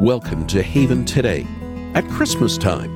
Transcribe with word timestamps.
Welcome 0.00 0.46
to 0.46 0.62
Haven 0.62 1.04
Today 1.04 1.46
at 1.92 2.08
Christmas 2.08 2.56
time. 2.56 2.90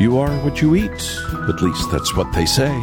You 0.00 0.18
are 0.18 0.32
what 0.40 0.60
you 0.60 0.74
eat, 0.74 0.90
at 0.90 1.62
least 1.62 1.88
that's 1.92 2.16
what 2.16 2.32
they 2.32 2.44
say. 2.46 2.76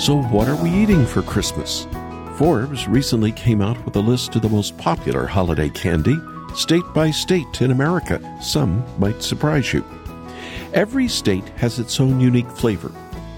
So, 0.00 0.20
what 0.20 0.48
are 0.48 0.60
we 0.60 0.70
eating 0.70 1.06
for 1.06 1.22
Christmas? 1.22 1.86
Forbes 2.34 2.88
recently 2.88 3.30
came 3.30 3.62
out 3.62 3.82
with 3.84 3.94
a 3.94 4.00
list 4.00 4.34
of 4.34 4.42
the 4.42 4.48
most 4.48 4.76
popular 4.78 5.26
holiday 5.26 5.68
candy, 5.68 6.18
state 6.56 6.82
by 6.92 7.12
state 7.12 7.62
in 7.62 7.70
America. 7.70 8.20
Some 8.42 8.82
might 8.98 9.22
surprise 9.22 9.72
you. 9.72 9.84
Every 10.74 11.06
state 11.06 11.48
has 11.50 11.78
its 11.78 12.00
own 12.00 12.18
unique 12.18 12.50
flavor, 12.50 12.90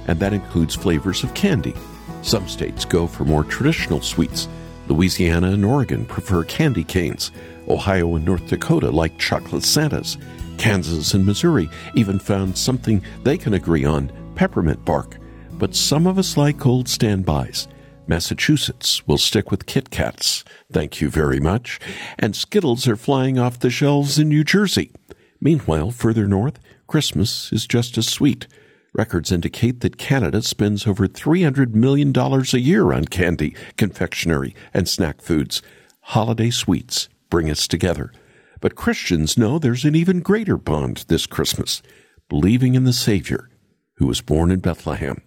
and 0.07 0.19
that 0.21 0.33
includes 0.33 0.75
flavors 0.75 1.23
of 1.23 1.35
candy. 1.35 1.75
Some 2.23 2.49
states 2.49 2.87
go 2.87 3.07
for 3.07 3.27
more 3.27 3.45
traditional 3.45 4.01
sweets. 4.01 4.49
Louisiana 4.89 5.51
and 5.51 5.65
Oregon 5.65 6.07
prefer 6.07 6.45
candy 6.45 6.85
canes. 6.85 7.31
Ohio 7.69 8.15
and 8.17 8.25
North 8.25 8.47
Dakota 8.49 8.91
like 8.91 9.19
chocolate 9.19 9.63
Santas. 9.63 10.17
Kansas 10.57 11.15
and 11.15 11.25
Missouri 11.25 11.69
even 11.95 12.19
found 12.19 12.57
something 12.57 13.03
they 13.23 13.39
can 13.39 13.55
agree 13.55 13.85
on 13.85 14.11
peppermint 14.35 14.85
bark. 14.85 15.17
But 15.53 15.75
some 15.75 16.07
of 16.07 16.19
us 16.19 16.37
like 16.37 16.67
old 16.67 16.89
standbys. 16.89 17.69
Massachusetts 18.07 19.07
will 19.07 19.19
stick 19.19 19.51
with 19.51 19.67
Kit 19.67 19.91
Kats. 19.91 20.43
Thank 20.73 21.01
you 21.01 21.11
very 21.11 21.41
much. 21.41 21.79
And 22.19 22.35
Skittles 22.35 22.89
are 22.89 22.97
flying 22.97 23.39
off 23.39 23.59
the 23.59 23.71
shelves 23.71 24.19
in 24.19 24.31
New 24.31 24.45
Jersey. 24.45 24.91
Meanwhile, 25.41 25.91
further 25.91 26.27
north, 26.27 26.59
Christmas 26.87 27.53
is 27.53 27.67
just 27.67 27.99
as 27.99 28.09
sweet. 28.09 28.47
Records 28.93 29.31
indicate 29.31 29.81
that 29.81 29.99
Canada 29.99 30.43
spends 30.43 30.87
over 30.87 31.07
$300 31.07 31.75
million 31.75 32.13
a 32.17 32.59
year 32.59 32.93
on 32.93 33.05
candy, 33.05 33.55
confectionery, 33.77 34.55
and 34.73 34.89
snack 34.89 35.21
foods. 35.21 35.63
Holiday 36.01 36.51
sweets 36.51 37.09
bring 37.31 37.51
us 37.51 37.69
together. 37.69 38.13
But 38.61 38.75
Christians 38.75 39.39
know 39.39 39.59
there's 39.59 39.85
an 39.85 39.95
even 39.95 40.21
greater 40.21 40.57
bond 40.57 41.05
this 41.09 41.27
Christmas 41.27 41.83
believing 42.29 42.75
in 42.75 42.85
the 42.85 42.93
Savior 42.93 43.49
who 43.97 44.07
was 44.07 44.21
born 44.21 44.51
in 44.51 44.61
Bethlehem. 44.61 45.21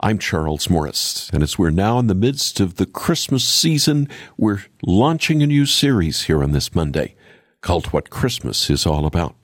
I'm 0.00 0.18
Charles 0.18 0.70
Morris, 0.70 1.28
and 1.32 1.42
as 1.42 1.58
we're 1.58 1.70
now 1.70 1.98
in 1.98 2.06
the 2.06 2.14
midst 2.14 2.60
of 2.60 2.76
the 2.76 2.86
Christmas 2.86 3.44
season, 3.44 4.08
we're 4.36 4.62
launching 4.82 5.42
a 5.42 5.46
new 5.46 5.66
series 5.66 6.24
here 6.24 6.42
on 6.42 6.52
this 6.52 6.74
Monday 6.74 7.16
called 7.60 7.86
What 7.88 8.08
Christmas 8.08 8.70
is 8.70 8.86
All 8.86 9.06
About. 9.06 9.34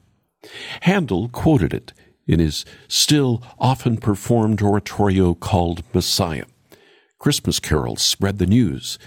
Handel 0.82 1.28
quoted 1.28 1.74
it 1.74 1.92
in 2.26 2.40
his 2.40 2.64
still 2.88 3.42
often 3.58 3.96
performed 3.96 4.62
oratorio 4.62 5.34
called 5.34 5.82
Messiah. 5.92 6.46
Christmas 7.18 7.60
carols 7.60 8.02
spread 8.02 8.38
the 8.38 8.46
news 8.46 8.98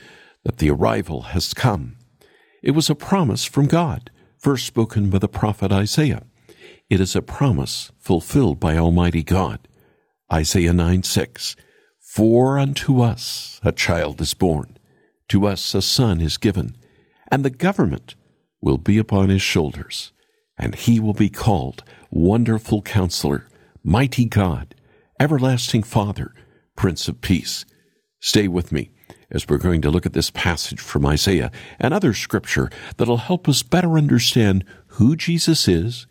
that 0.43 0.57
the 0.57 0.69
arrival 0.69 1.21
has 1.33 1.53
come. 1.53 1.97
It 2.63 2.71
was 2.71 2.89
a 2.89 2.95
promise 2.95 3.45
from 3.45 3.67
God, 3.67 4.09
first 4.37 4.65
spoken 4.65 5.09
by 5.09 5.19
the 5.19 5.27
prophet 5.27 5.71
Isaiah. 5.71 6.23
It 6.89 7.01
is 7.01 7.15
a 7.15 7.21
promise 7.21 7.91
fulfilled 7.99 8.59
by 8.59 8.77
Almighty 8.77 9.23
God. 9.23 9.67
Isaiah 10.31 10.73
9 10.73 11.03
6. 11.03 11.55
For 11.99 12.57
unto 12.57 13.01
us 13.01 13.59
a 13.63 13.71
child 13.71 14.21
is 14.21 14.33
born, 14.33 14.77
to 15.29 15.45
us 15.45 15.75
a 15.75 15.81
son 15.81 16.21
is 16.21 16.37
given, 16.37 16.75
and 17.29 17.43
the 17.43 17.49
government 17.49 18.15
will 18.61 18.77
be 18.77 18.97
upon 18.97 19.29
his 19.29 19.41
shoulders, 19.41 20.11
and 20.57 20.75
he 20.75 20.99
will 20.99 21.13
be 21.13 21.29
called 21.29 21.83
Wonderful 22.09 22.81
Counselor, 22.81 23.47
Mighty 23.83 24.25
God, 24.25 24.75
Everlasting 25.19 25.83
Father, 25.83 26.33
Prince 26.75 27.07
of 27.07 27.21
Peace. 27.21 27.65
Stay 28.19 28.47
with 28.47 28.71
me 28.71 28.91
as 29.29 29.47
we're 29.47 29.57
going 29.57 29.81
to 29.81 29.91
look 29.91 30.05
at 30.05 30.13
this 30.13 30.31
passage 30.31 30.79
from 30.79 31.05
Isaiah 31.05 31.51
and 31.79 31.93
other 31.93 32.13
scripture 32.13 32.69
that'll 32.97 33.17
help 33.17 33.47
us 33.47 33.63
better 33.63 33.97
understand 33.97 34.63
who 34.87 35.15
Jesus 35.15 35.67
is 35.67 36.07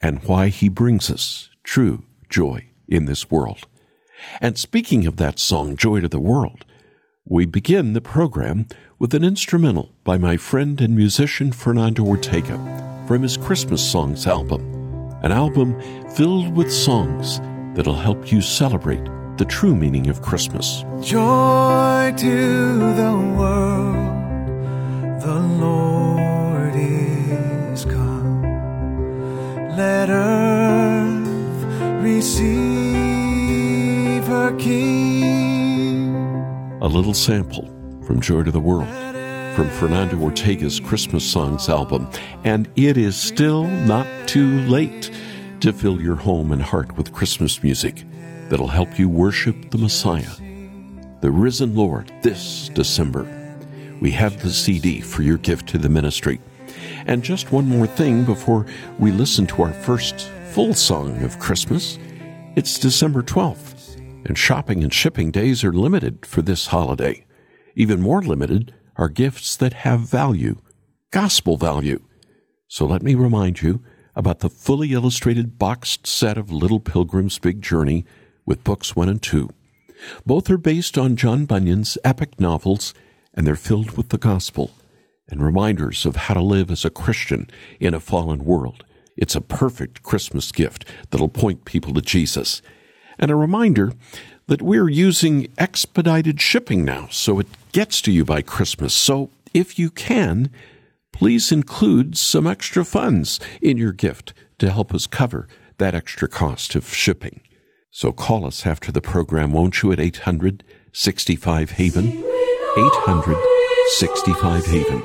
and 0.00 0.22
why 0.24 0.48
he 0.48 0.68
brings 0.68 1.10
us 1.10 1.50
true 1.64 2.04
joy 2.28 2.66
in 2.88 3.04
this 3.04 3.30
world. 3.30 3.66
And 4.40 4.58
speaking 4.58 5.06
of 5.06 5.16
that 5.16 5.38
song, 5.38 5.76
Joy 5.76 6.00
to 6.00 6.08
the 6.08 6.20
World, 6.20 6.64
we 7.30 7.46
begin 7.46 7.92
the 7.92 8.00
program 8.00 8.66
with 8.98 9.14
an 9.14 9.22
instrumental 9.22 9.88
by 10.02 10.18
my 10.18 10.36
friend 10.36 10.80
and 10.80 10.96
musician 10.96 11.52
Fernando 11.52 12.04
Ortega 12.04 12.58
from 13.06 13.22
his 13.22 13.36
Christmas 13.36 13.88
Songs 13.88 14.26
album, 14.26 14.60
an 15.22 15.30
album 15.30 15.80
filled 16.10 16.56
with 16.56 16.72
songs 16.72 17.38
that'll 17.76 17.94
help 17.94 18.32
you 18.32 18.40
celebrate 18.42 19.04
the 19.36 19.44
true 19.44 19.76
meaning 19.76 20.08
of 20.08 20.20
Christmas. 20.22 20.84
Joy 21.02 22.12
to 22.16 22.94
the 22.96 23.29
A 36.82 36.88
little 36.88 37.12
sample 37.12 37.66
from 38.06 38.22
Joy 38.22 38.42
to 38.44 38.50
the 38.50 38.58
World 38.58 38.88
from 39.54 39.68
Fernando 39.68 40.16
Ortega's 40.16 40.80
Christmas 40.80 41.30
Songs 41.30 41.68
album, 41.68 42.08
and 42.44 42.70
it 42.74 42.96
is 42.96 43.16
still 43.16 43.64
not 43.64 44.06
too 44.26 44.60
late 44.60 45.10
to 45.60 45.74
fill 45.74 46.00
your 46.00 46.16
home 46.16 46.52
and 46.52 46.62
heart 46.62 46.96
with 46.96 47.12
Christmas 47.12 47.62
music 47.62 48.04
that'll 48.48 48.66
help 48.66 48.98
you 48.98 49.10
worship 49.10 49.70
the 49.70 49.76
Messiah, 49.76 50.30
the 51.20 51.30
risen 51.30 51.74
Lord, 51.74 52.10
this 52.22 52.70
December. 52.70 53.28
We 54.00 54.12
have 54.12 54.42
the 54.42 54.48
CD 54.50 55.02
for 55.02 55.20
your 55.20 55.36
gift 55.36 55.68
to 55.68 55.78
the 55.78 55.90
ministry. 55.90 56.40
And 57.04 57.22
just 57.22 57.52
one 57.52 57.68
more 57.68 57.86
thing 57.86 58.24
before 58.24 58.64
we 58.98 59.12
listen 59.12 59.46
to 59.48 59.64
our 59.64 59.74
first 59.74 60.30
full 60.52 60.72
song 60.72 61.22
of 61.24 61.38
Christmas. 61.38 61.98
It's 62.56 62.78
December 62.78 63.22
12th, 63.22 63.79
and 64.24 64.36
shopping 64.36 64.82
and 64.82 64.92
shipping 64.92 65.30
days 65.30 65.64
are 65.64 65.72
limited 65.72 66.26
for 66.26 66.42
this 66.42 66.68
holiday. 66.68 67.24
Even 67.74 68.00
more 68.00 68.22
limited 68.22 68.74
are 68.96 69.08
gifts 69.08 69.56
that 69.56 69.72
have 69.72 70.00
value, 70.00 70.60
gospel 71.10 71.56
value. 71.56 72.02
So 72.68 72.86
let 72.86 73.02
me 73.02 73.14
remind 73.14 73.62
you 73.62 73.82
about 74.14 74.40
the 74.40 74.50
fully 74.50 74.92
illustrated 74.92 75.58
boxed 75.58 76.06
set 76.06 76.36
of 76.36 76.52
Little 76.52 76.80
Pilgrim's 76.80 77.38
Big 77.38 77.62
Journey 77.62 78.04
with 78.44 78.64
books 78.64 78.94
one 78.94 79.08
and 79.08 79.22
two. 79.22 79.50
Both 80.26 80.50
are 80.50 80.58
based 80.58 80.98
on 80.98 81.16
John 81.16 81.46
Bunyan's 81.46 81.96
epic 82.04 82.40
novels, 82.40 82.94
and 83.34 83.46
they're 83.46 83.56
filled 83.56 83.96
with 83.96 84.08
the 84.10 84.18
gospel 84.18 84.72
and 85.28 85.42
reminders 85.42 86.04
of 86.04 86.16
how 86.16 86.34
to 86.34 86.42
live 86.42 86.70
as 86.70 86.84
a 86.84 86.90
Christian 86.90 87.48
in 87.78 87.94
a 87.94 88.00
fallen 88.00 88.44
world. 88.44 88.84
It's 89.16 89.36
a 89.36 89.40
perfect 89.40 90.02
Christmas 90.02 90.50
gift 90.50 90.84
that'll 91.10 91.28
point 91.28 91.64
people 91.64 91.94
to 91.94 92.00
Jesus. 92.00 92.62
And 93.20 93.30
a 93.30 93.36
reminder 93.36 93.92
that 94.46 94.62
we're 94.62 94.88
using 94.88 95.46
expedited 95.58 96.40
shipping 96.40 96.84
now, 96.84 97.06
so 97.10 97.38
it 97.38 97.46
gets 97.72 98.00
to 98.02 98.10
you 98.10 98.24
by 98.24 98.40
Christmas. 98.40 98.94
So 98.94 99.30
if 99.52 99.78
you 99.78 99.90
can, 99.90 100.50
please 101.12 101.52
include 101.52 102.16
some 102.16 102.46
extra 102.46 102.84
funds 102.84 103.38
in 103.60 103.76
your 103.76 103.92
gift 103.92 104.32
to 104.58 104.70
help 104.70 104.94
us 104.94 105.06
cover 105.06 105.46
that 105.76 105.94
extra 105.94 106.28
cost 106.28 106.74
of 106.74 106.92
shipping. 106.92 107.42
So 107.90 108.10
call 108.10 108.46
us 108.46 108.66
after 108.66 108.90
the 108.90 109.02
program, 109.02 109.52
won't 109.52 109.82
you, 109.82 109.92
at 109.92 110.00
800 110.00 110.64
65 110.92 111.72
Haven? 111.72 112.06
800 112.08 113.36
65 113.98 114.66
Haven. 114.66 115.02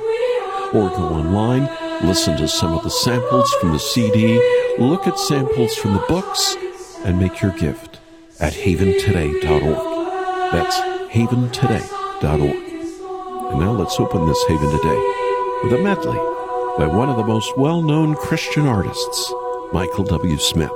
Or 0.72 0.88
go 0.88 1.08
online, 1.10 1.68
listen 2.02 2.36
to 2.38 2.48
some 2.48 2.72
of 2.72 2.82
the 2.82 2.90
samples 2.90 3.52
from 3.60 3.72
the 3.72 3.78
CD, 3.78 4.40
look 4.78 5.06
at 5.06 5.18
samples 5.18 5.76
from 5.76 5.94
the 5.94 6.04
books, 6.08 6.56
and 7.04 7.20
make 7.20 7.40
your 7.40 7.52
gift 7.52 7.95
at 8.40 8.52
haventoday.org. 8.52 10.52
That's 10.52 10.76
haventoday.org. 11.14 12.66
And 13.50 13.60
now 13.60 13.72
let's 13.72 13.98
open 14.00 14.26
this 14.26 14.44
Haven 14.48 14.70
Today 14.70 15.02
with 15.62 15.72
a 15.72 15.78
medley 15.82 16.18
by 16.78 16.86
one 16.86 17.08
of 17.08 17.16
the 17.16 17.24
most 17.24 17.56
well 17.56 17.82
known 17.82 18.14
Christian 18.16 18.66
artists, 18.66 19.32
Michael 19.72 20.04
W. 20.04 20.36
Smith. 20.38 20.72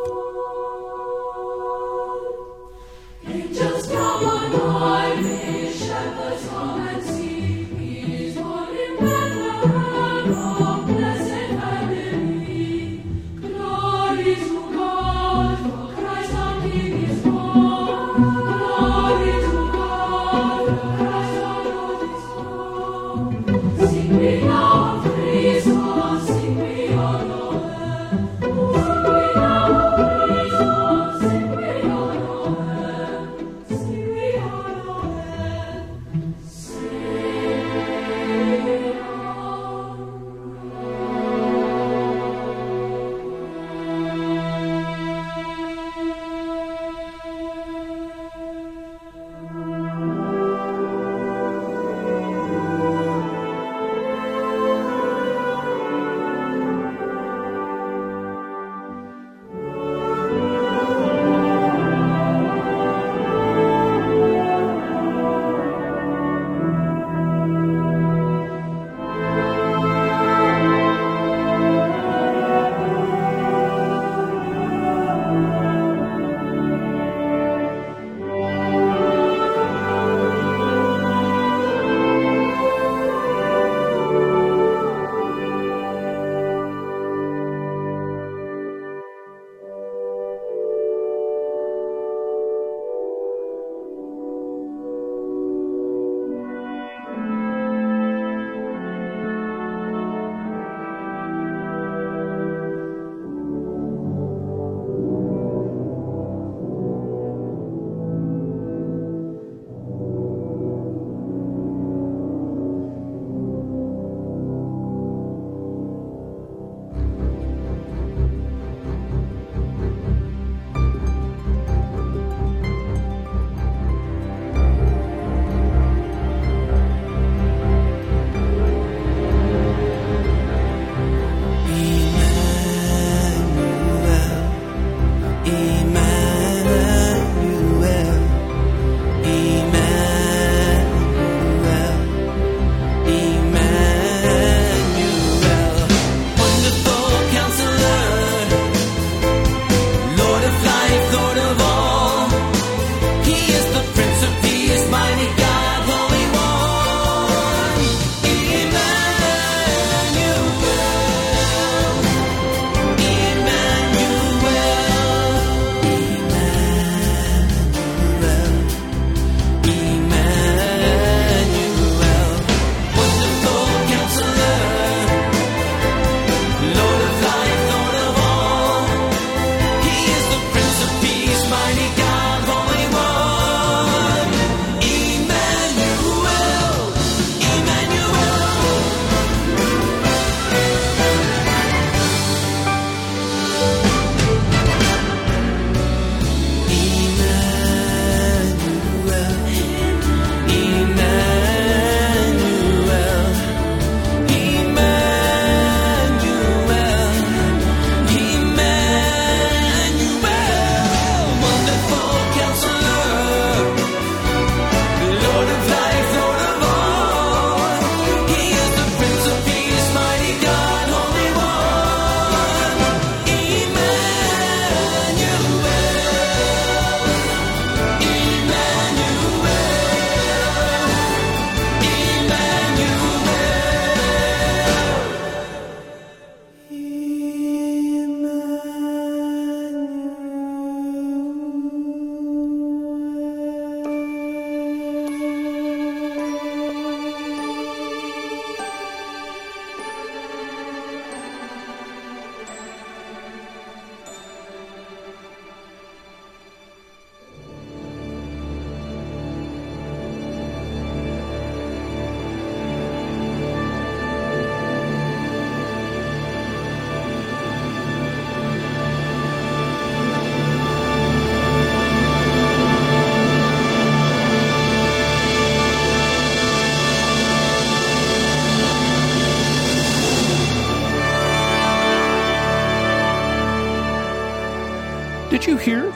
Did 285.41 285.49
you 285.49 285.56
hear? 285.56 285.93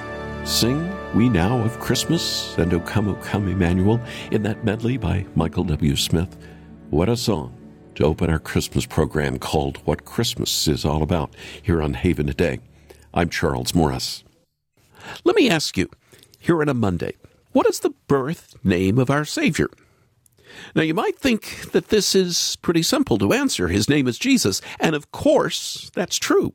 Sing 0.47 0.91
We 1.15 1.29
Now 1.29 1.59
of 1.59 1.79
Christmas 1.79 2.57
and 2.57 2.73
O 2.73 2.81
Come, 2.81 3.09
O 3.09 3.15
Come 3.17 3.47
Emmanuel 3.47 4.01
in 4.31 4.43
that 4.45 4.65
medley 4.65 4.97
by 4.97 5.27
Michael 5.35 5.65
W. 5.65 5.97
Smith. 5.97 6.35
What 6.89 7.11
a 7.11 7.17
song 7.19 7.55
to 7.97 8.07
open 8.07 8.31
our 8.31 8.39
Christmas 8.39 8.87
program 8.87 9.39
called 9.39 9.77
What 9.85 10.07
Christmas 10.07 10.67
is 10.67 10.87
All 10.87 11.03
About 11.03 11.37
here 11.61 11.83
on 11.83 11.93
Haven 11.93 12.27
Today. 12.27 12.61
I'm 13.13 13.29
Charles 13.29 13.75
Morris. 13.75 14.25
Let 15.25 15.37
me 15.37 15.51
ask 15.51 15.77
you, 15.77 15.91
here 16.39 16.63
on 16.63 16.71
a 16.71 16.75
Monday, 16.75 17.13
what 17.53 17.69
is 17.69 17.81
the 17.81 17.93
birth 18.09 18.57
name 18.65 18.99
of 18.99 19.11
our 19.11 19.27
Savior? 19.27 19.69
Now, 20.75 20.81
you 20.81 20.95
might 20.95 21.19
think 21.19 21.71
that 21.73 21.89
this 21.89 22.15
is 22.15 22.57
pretty 22.63 22.83
simple 22.83 23.19
to 23.19 23.35
answer. 23.35 23.69
His 23.69 23.91
name 23.91 24.09
is 24.09 24.17
Jesus, 24.17 24.63
and 24.81 24.97
of 24.97 25.13
course, 25.13 25.91
that's 25.93 26.17
true. 26.17 26.55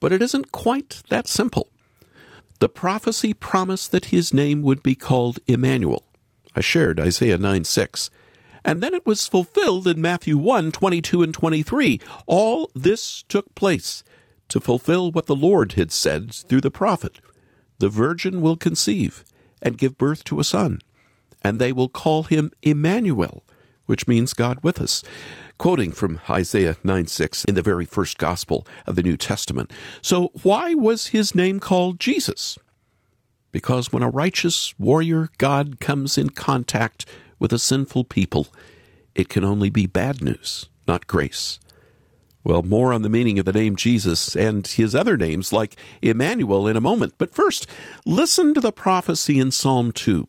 But 0.00 0.10
it 0.10 0.22
isn't 0.22 0.52
quite 0.52 1.02
that 1.10 1.28
simple. 1.28 1.68
The 2.60 2.68
prophecy 2.68 3.34
promised 3.34 3.92
that 3.92 4.06
his 4.06 4.34
name 4.34 4.62
would 4.62 4.82
be 4.82 4.94
called 4.94 5.38
Emmanuel. 5.46 6.04
I 6.56 6.60
shared 6.60 6.98
Isaiah 6.98 7.38
9 7.38 7.64
6. 7.64 8.10
And 8.64 8.82
then 8.82 8.94
it 8.94 9.06
was 9.06 9.28
fulfilled 9.28 9.86
in 9.86 10.00
Matthew 10.00 10.36
1 10.36 10.72
22 10.72 11.22
and 11.22 11.32
23. 11.32 12.00
All 12.26 12.70
this 12.74 13.22
took 13.28 13.54
place 13.54 14.02
to 14.48 14.60
fulfill 14.60 15.12
what 15.12 15.26
the 15.26 15.36
Lord 15.36 15.72
had 15.72 15.92
said 15.92 16.34
through 16.34 16.62
the 16.62 16.70
prophet 16.70 17.20
The 17.78 17.88
virgin 17.88 18.40
will 18.40 18.56
conceive 18.56 19.24
and 19.62 19.78
give 19.78 19.96
birth 19.96 20.24
to 20.24 20.40
a 20.40 20.44
son, 20.44 20.80
and 21.42 21.58
they 21.58 21.72
will 21.72 21.88
call 21.88 22.24
him 22.24 22.50
Emmanuel, 22.62 23.44
which 23.88 24.06
means 24.06 24.34
God 24.34 24.58
with 24.62 24.80
us. 24.80 25.02
Quoting 25.56 25.92
from 25.92 26.20
Isaiah 26.28 26.76
9 26.84 27.06
6 27.06 27.44
in 27.46 27.54
the 27.54 27.62
very 27.62 27.86
first 27.86 28.18
gospel 28.18 28.66
of 28.86 28.94
the 28.94 29.02
New 29.02 29.16
Testament. 29.16 29.72
So, 30.02 30.30
why 30.42 30.74
was 30.74 31.08
his 31.08 31.34
name 31.34 31.58
called 31.58 31.98
Jesus? 31.98 32.58
Because 33.50 33.90
when 33.90 34.02
a 34.02 34.10
righteous 34.10 34.78
warrior 34.78 35.30
God 35.38 35.80
comes 35.80 36.18
in 36.18 36.30
contact 36.30 37.06
with 37.38 37.52
a 37.52 37.58
sinful 37.58 38.04
people, 38.04 38.48
it 39.14 39.30
can 39.30 39.42
only 39.42 39.70
be 39.70 39.86
bad 39.86 40.22
news, 40.22 40.68
not 40.86 41.06
grace. 41.06 41.58
Well, 42.44 42.62
more 42.62 42.92
on 42.92 43.02
the 43.02 43.08
meaning 43.08 43.38
of 43.38 43.46
the 43.46 43.52
name 43.52 43.74
Jesus 43.74 44.36
and 44.36 44.66
his 44.66 44.94
other 44.94 45.16
names 45.16 45.52
like 45.52 45.76
Emmanuel 46.02 46.68
in 46.68 46.76
a 46.76 46.80
moment. 46.80 47.14
But 47.18 47.34
first, 47.34 47.66
listen 48.04 48.54
to 48.54 48.60
the 48.60 48.70
prophecy 48.70 49.38
in 49.38 49.50
Psalm 49.50 49.92
2 49.92 50.28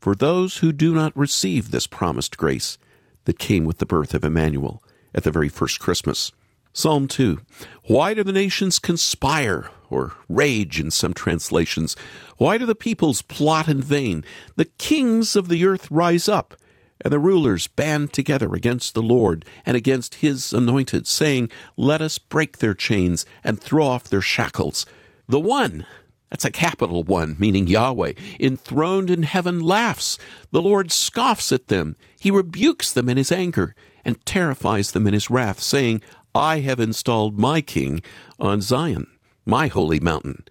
for 0.00 0.14
those 0.14 0.58
who 0.58 0.72
do 0.72 0.94
not 0.94 1.16
receive 1.16 1.70
this 1.70 1.86
promised 1.86 2.36
grace 2.36 2.76
that 3.24 3.38
came 3.38 3.64
with 3.64 3.78
the 3.78 3.86
birth 3.86 4.14
of 4.14 4.24
Emmanuel 4.24 4.82
at 5.14 5.24
the 5.24 5.30
very 5.30 5.48
first 5.48 5.80
Christmas. 5.80 6.32
Psalm 6.72 7.06
2 7.06 7.40
Why 7.84 8.14
do 8.14 8.24
the 8.24 8.32
nations 8.32 8.78
conspire, 8.78 9.70
or 9.90 10.14
rage 10.28 10.80
in 10.80 10.90
some 10.90 11.14
translations? 11.14 11.94
Why 12.36 12.58
do 12.58 12.66
the 12.66 12.74
peoples 12.74 13.22
plot 13.22 13.68
in 13.68 13.80
vain? 13.80 14.24
The 14.56 14.64
kings 14.64 15.36
of 15.36 15.48
the 15.48 15.64
earth 15.64 15.90
rise 15.90 16.28
up 16.28 16.54
and 17.00 17.12
the 17.12 17.18
rulers 17.18 17.66
band 17.66 18.12
together 18.12 18.54
against 18.54 18.94
the 18.94 19.02
Lord 19.02 19.44
and 19.66 19.76
against 19.76 20.16
his 20.16 20.52
anointed, 20.52 21.06
saying, 21.06 21.50
Let 21.76 22.00
us 22.00 22.18
break 22.18 22.58
their 22.58 22.74
chains 22.74 23.24
and 23.44 23.60
throw 23.60 23.86
off 23.86 24.04
their 24.04 24.20
shackles. 24.20 24.86
The 25.28 25.40
one, 25.40 25.86
that's 26.34 26.44
a 26.44 26.50
capital 26.50 27.04
one, 27.04 27.36
meaning 27.38 27.68
Yahweh, 27.68 28.14
enthroned 28.40 29.08
in 29.08 29.22
heaven 29.22 29.60
laughs. 29.60 30.18
The 30.50 30.60
Lord 30.60 30.90
scoffs 30.90 31.52
at 31.52 31.68
them. 31.68 31.94
He 32.18 32.32
rebukes 32.32 32.90
them 32.90 33.08
in 33.08 33.16
his 33.16 33.30
anger 33.30 33.76
and 34.04 34.26
terrifies 34.26 34.90
them 34.90 35.06
in 35.06 35.14
his 35.14 35.30
wrath, 35.30 35.60
saying, 35.60 36.02
I 36.34 36.58
have 36.58 36.80
installed 36.80 37.38
my 37.38 37.60
king 37.60 38.02
on 38.40 38.62
Zion, 38.62 39.06
my 39.46 39.68
holy 39.68 40.00
mountain. 40.00 40.42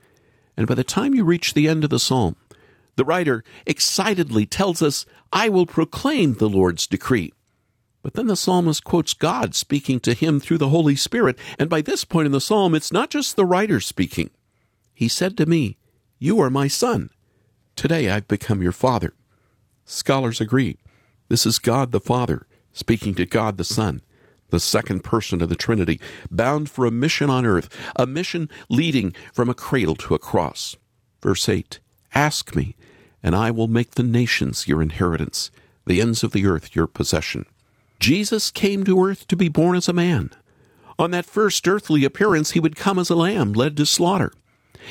And 0.55 0.67
by 0.67 0.75
the 0.75 0.85
time 0.85 1.13
you 1.13 1.25
reach 1.25 1.53
the 1.53 1.67
end 1.67 1.83
of 1.83 1.89
the 1.89 1.99
psalm, 1.99 2.37
the 2.95 3.03
writer 3.03 3.43
excitedly 3.65 4.45
tells 4.45 4.81
us, 4.81 5.05
I 5.33 5.49
will 5.49 5.65
proclaim 5.65 6.35
the 6.35 6.47
Lord's 6.47 6.87
decree. 6.87 7.33
But 8.01 8.13
then 8.13 8.27
the 8.27 8.37
psalmist 8.37 8.85
quotes 8.85 9.13
God 9.13 9.53
speaking 9.53 9.99
to 9.99 10.13
him 10.13 10.39
through 10.39 10.59
the 10.59 10.69
Holy 10.69 10.95
Spirit, 10.95 11.37
and 11.59 11.69
by 11.69 11.81
this 11.81 12.05
point 12.05 12.27
in 12.27 12.31
the 12.31 12.39
psalm, 12.39 12.73
it's 12.73 12.93
not 12.93 13.09
just 13.09 13.35
the 13.35 13.45
writer 13.45 13.81
speaking. 13.81 14.29
He 15.03 15.09
said 15.09 15.35
to 15.35 15.45
me, 15.45 15.75
You 16.17 16.39
are 16.39 16.49
my 16.49 16.69
son. 16.69 17.09
Today 17.75 18.09
I've 18.09 18.25
become 18.25 18.63
your 18.63 18.71
father. 18.71 19.13
Scholars 19.83 20.39
agree. 20.39 20.77
This 21.27 21.45
is 21.45 21.59
God 21.59 21.91
the 21.91 21.99
Father 21.99 22.47
speaking 22.71 23.13
to 23.15 23.25
God 23.25 23.57
the 23.57 23.65
Son, 23.65 24.01
the 24.49 24.61
second 24.61 25.03
person 25.03 25.41
of 25.41 25.49
the 25.49 25.57
Trinity, 25.57 25.99
bound 26.31 26.69
for 26.69 26.85
a 26.85 26.89
mission 26.89 27.29
on 27.29 27.45
earth, 27.45 27.67
a 27.97 28.07
mission 28.07 28.49
leading 28.69 29.13
from 29.33 29.49
a 29.49 29.53
cradle 29.53 29.97
to 29.97 30.15
a 30.15 30.19
cross. 30.19 30.77
Verse 31.21 31.49
8 31.49 31.81
Ask 32.15 32.55
me, 32.55 32.73
and 33.21 33.35
I 33.35 33.51
will 33.51 33.67
make 33.67 33.95
the 33.95 34.03
nations 34.03 34.69
your 34.69 34.81
inheritance, 34.81 35.51
the 35.85 35.99
ends 35.99 36.23
of 36.23 36.31
the 36.31 36.45
earth 36.45 36.77
your 36.77 36.87
possession. 36.87 37.45
Jesus 37.99 38.51
came 38.51 38.85
to 38.85 39.03
earth 39.03 39.27
to 39.27 39.35
be 39.35 39.49
born 39.49 39.75
as 39.75 39.89
a 39.89 39.93
man. 39.93 40.29
On 40.97 41.11
that 41.11 41.25
first 41.25 41.67
earthly 41.67 42.05
appearance, 42.05 42.51
he 42.51 42.61
would 42.61 42.77
come 42.77 42.97
as 42.97 43.09
a 43.09 43.15
lamb 43.15 43.51
led 43.51 43.75
to 43.75 43.85
slaughter. 43.85 44.31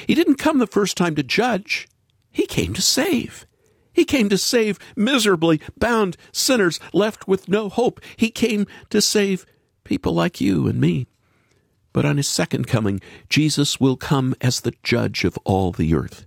He 0.06 0.14
didn't 0.14 0.36
come 0.36 0.58
the 0.58 0.66
first 0.66 0.96
time 0.96 1.14
to 1.16 1.22
judge, 1.22 1.88
he 2.30 2.46
came 2.46 2.72
to 2.74 2.82
save. 2.82 3.46
He 3.92 4.04
came 4.04 4.30
to 4.30 4.38
save 4.38 4.78
miserably 4.96 5.60
bound 5.76 6.16
sinners 6.32 6.80
left 6.94 7.28
with 7.28 7.48
no 7.48 7.68
hope. 7.68 8.00
He 8.16 8.30
came 8.30 8.66
to 8.88 9.02
save 9.02 9.44
people 9.84 10.14
like 10.14 10.40
you 10.40 10.66
and 10.66 10.80
me. 10.80 11.06
But 11.92 12.06
on 12.06 12.16
his 12.16 12.28
second 12.28 12.66
coming, 12.66 13.00
Jesus 13.28 13.78
will 13.78 13.96
come 13.96 14.34
as 14.40 14.60
the 14.60 14.72
judge 14.82 15.24
of 15.24 15.38
all 15.44 15.72
the 15.72 15.94
earth. 15.94 16.24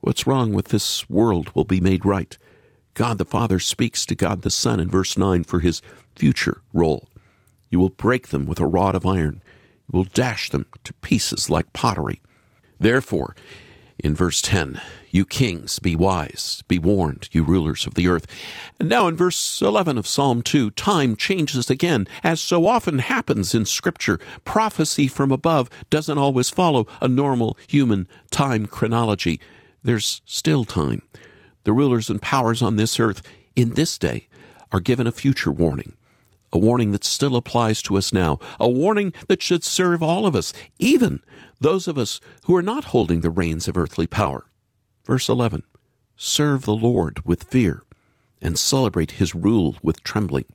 What's 0.00 0.26
wrong 0.26 0.52
with 0.52 0.68
this 0.68 1.10
world 1.10 1.50
will 1.54 1.64
be 1.64 1.80
made 1.80 2.06
right. 2.06 2.38
God 2.94 3.18
the 3.18 3.24
Father 3.24 3.58
speaks 3.58 4.06
to 4.06 4.14
God 4.14 4.42
the 4.42 4.50
Son 4.50 4.78
in 4.78 4.88
verse 4.88 5.18
9 5.18 5.44
for 5.44 5.60
his 5.60 5.82
future 6.14 6.62
role. 6.72 7.08
You 7.70 7.80
will 7.80 7.90
break 7.90 8.28
them 8.28 8.46
with 8.46 8.60
a 8.60 8.66
rod 8.66 8.94
of 8.94 9.04
iron. 9.04 9.42
You 9.92 9.98
will 9.98 10.04
dash 10.04 10.50
them 10.50 10.66
to 10.84 10.92
pieces 10.94 11.50
like 11.50 11.72
pottery. 11.72 12.20
Therefore, 12.80 13.36
in 13.98 14.14
verse 14.14 14.40
10, 14.40 14.80
you 15.10 15.26
kings, 15.26 15.78
be 15.78 15.94
wise, 15.94 16.62
be 16.66 16.78
warned, 16.78 17.28
you 17.32 17.42
rulers 17.42 17.86
of 17.86 17.94
the 17.94 18.08
earth. 18.08 18.26
And 18.78 18.88
now 18.88 19.06
in 19.06 19.16
verse 19.16 19.60
11 19.60 19.98
of 19.98 20.06
Psalm 20.06 20.40
2, 20.40 20.70
time 20.70 21.16
changes 21.16 21.68
again. 21.68 22.06
As 22.24 22.40
so 22.40 22.66
often 22.66 23.00
happens 23.00 23.54
in 23.54 23.66
Scripture, 23.66 24.18
prophecy 24.44 25.06
from 25.06 25.30
above 25.30 25.68
doesn't 25.90 26.16
always 26.16 26.48
follow 26.48 26.86
a 27.02 27.08
normal 27.08 27.58
human 27.66 28.08
time 28.30 28.66
chronology. 28.66 29.40
There's 29.82 30.22
still 30.24 30.64
time. 30.64 31.02
The 31.64 31.72
rulers 31.72 32.08
and 32.08 32.22
powers 32.22 32.62
on 32.62 32.76
this 32.76 32.98
earth 32.98 33.22
in 33.54 33.74
this 33.74 33.98
day 33.98 34.28
are 34.72 34.80
given 34.80 35.06
a 35.06 35.12
future 35.12 35.52
warning, 35.52 35.94
a 36.52 36.58
warning 36.58 36.92
that 36.92 37.04
still 37.04 37.36
applies 37.36 37.82
to 37.82 37.96
us 37.96 38.12
now, 38.12 38.38
a 38.58 38.68
warning 38.68 39.12
that 39.28 39.42
should 39.42 39.64
serve 39.64 40.02
all 40.02 40.26
of 40.26 40.34
us, 40.34 40.52
even 40.78 41.22
those 41.60 41.86
of 41.86 41.98
us 41.98 42.20
who 42.44 42.56
are 42.56 42.62
not 42.62 42.86
holding 42.86 43.20
the 43.20 43.30
reins 43.30 43.68
of 43.68 43.76
earthly 43.76 44.06
power. 44.06 44.46
Verse 45.04 45.28
11 45.28 45.62
Serve 46.16 46.64
the 46.64 46.74
Lord 46.74 47.24
with 47.24 47.44
fear 47.44 47.82
and 48.42 48.58
celebrate 48.58 49.12
his 49.12 49.34
rule 49.34 49.76
with 49.82 50.02
trembling. 50.02 50.46